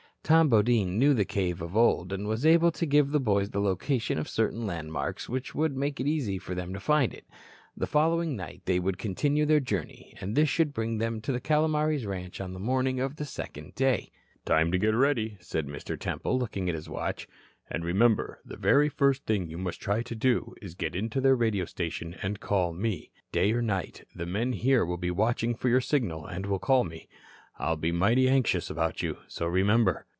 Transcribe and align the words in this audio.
Tom 0.23 0.47
Bodine 0.49 0.97
knew 0.97 1.13
the 1.13 1.25
cave 1.25 1.61
of 1.61 1.75
old 1.75 2.13
and 2.13 2.25
was 2.25 2.45
able 2.45 2.71
to 2.71 2.85
give 2.85 3.11
the 3.11 3.19
boys 3.19 3.49
the 3.49 3.59
location 3.59 4.17
of 4.17 4.29
certain 4.29 4.65
landmarks 4.65 5.27
which 5.27 5.53
would 5.53 5.75
make 5.75 5.99
it 5.99 6.07
easy 6.07 6.37
for 6.37 6.55
them 6.55 6.71
to 6.73 6.79
find 6.79 7.13
it. 7.13 7.25
The 7.75 7.87
following 7.87 8.37
night 8.37 8.61
they 8.63 8.79
would 8.79 8.97
continue 8.97 9.45
their 9.45 9.59
journey, 9.59 10.13
and 10.21 10.33
this 10.33 10.47
should 10.47 10.73
bring 10.73 10.99
them 10.99 11.19
to 11.21 11.33
the 11.33 11.41
Calomares 11.41 12.05
ranch 12.05 12.39
on 12.39 12.53
the 12.53 12.59
morning 12.61 12.99
of 13.01 13.15
the 13.17 13.25
second 13.25 13.75
day. 13.75 14.09
"Time 14.45 14.71
to 14.71 14.77
get 14.77 14.93
ready," 14.95 15.35
said 15.41 15.67
Mr. 15.67 15.99
Temple, 15.99 16.39
looking 16.39 16.69
at 16.69 16.75
his 16.75 16.87
watch. 16.87 17.27
"And, 17.69 17.83
remember, 17.83 18.39
the 18.45 18.55
very 18.57 18.87
first 18.89 19.25
thing 19.25 19.49
you 19.49 19.57
must 19.57 19.81
try 19.81 20.01
to 20.03 20.15
do 20.15 20.53
is 20.61 20.73
to 20.75 20.77
get 20.77 20.95
into 20.95 21.19
their 21.19 21.35
radio 21.35 21.65
station 21.65 22.15
and 22.21 22.39
call 22.39 22.71
me. 22.71 23.11
Day 23.33 23.51
or 23.51 23.61
night, 23.61 24.05
the 24.15 24.27
men 24.27 24.53
here 24.53 24.85
will 24.85 24.97
be 24.97 25.11
watching 25.11 25.55
for 25.55 25.67
your 25.67 25.81
signal 25.81 26.25
and 26.25 26.45
will 26.45 26.59
call 26.59 26.85
me. 26.85 27.09
I'll 27.59 27.75
be 27.75 27.91
mighty 27.91 28.29
anxious 28.29 28.69
about 28.69 29.01
you. 29.03 29.17
So 29.27 29.45
remember." 29.47 30.05